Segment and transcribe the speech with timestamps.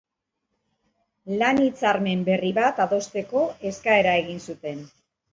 [1.41, 4.81] Lan Hitzarmen berri bat adosteko eskaera egin zuten.